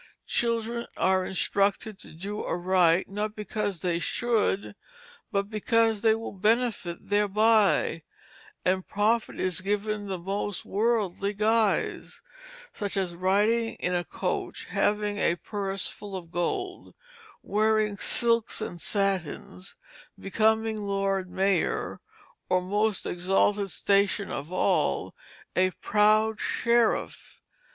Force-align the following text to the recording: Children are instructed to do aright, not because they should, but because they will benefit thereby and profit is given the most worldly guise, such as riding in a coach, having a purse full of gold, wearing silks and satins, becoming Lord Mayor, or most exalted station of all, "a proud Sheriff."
Children 0.25 0.87
are 0.97 1.23
instructed 1.25 1.99
to 1.99 2.11
do 2.13 2.43
aright, 2.43 3.07
not 3.07 3.35
because 3.35 3.81
they 3.81 3.99
should, 3.99 4.73
but 5.31 5.47
because 5.47 6.01
they 6.01 6.15
will 6.15 6.31
benefit 6.31 7.09
thereby 7.09 8.01
and 8.65 8.87
profit 8.87 9.39
is 9.39 9.61
given 9.61 10.07
the 10.07 10.17
most 10.17 10.65
worldly 10.65 11.35
guise, 11.35 12.23
such 12.73 12.97
as 12.97 13.13
riding 13.13 13.75
in 13.75 13.93
a 13.93 14.03
coach, 14.03 14.65
having 14.71 15.17
a 15.19 15.35
purse 15.35 15.87
full 15.87 16.15
of 16.15 16.31
gold, 16.31 16.95
wearing 17.43 17.95
silks 17.99 18.59
and 18.59 18.81
satins, 18.81 19.75
becoming 20.19 20.81
Lord 20.83 21.29
Mayor, 21.29 21.99
or 22.49 22.59
most 22.59 23.05
exalted 23.05 23.69
station 23.69 24.31
of 24.31 24.51
all, 24.51 25.13
"a 25.55 25.69
proud 25.79 26.39
Sheriff." 26.39 27.39